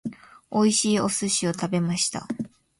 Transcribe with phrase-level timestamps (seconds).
[0.51, 2.27] 美味しいお寿司を食べました。